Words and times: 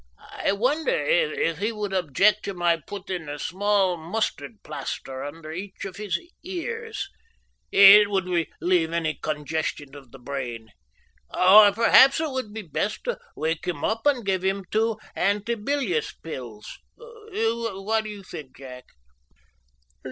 "I 0.39 0.51
wonder 0.53 0.97
if 0.99 1.59
he 1.59 1.71
would 1.71 1.93
object 1.93 2.43
to 2.45 2.55
my 2.55 2.75
putting 2.75 3.29
a 3.29 3.37
small 3.37 3.97
mustard 3.97 4.63
plaster 4.63 5.23
under 5.23 5.51
each 5.51 5.85
of 5.85 5.97
his 5.97 6.19
ears. 6.43 7.07
It 7.71 8.09
would 8.09 8.25
relieve 8.25 8.93
any 8.93 9.19
congestion 9.21 9.93
of 9.95 10.09
the 10.11 10.17
brain. 10.17 10.69
Or 11.31 11.71
perhaps 11.71 12.19
it 12.19 12.31
would 12.31 12.51
be 12.51 12.63
best 12.63 13.03
to 13.03 13.19
wake 13.35 13.67
him 13.67 13.83
up 13.85 14.07
and 14.07 14.25
give 14.25 14.43
him 14.43 14.65
two 14.71 14.97
antibilious 15.15 16.11
pills. 16.13 16.79
What 16.97 18.05
do 18.05 18.09
you 18.09 18.23
think, 18.23 18.57
Jack?" 18.57 18.85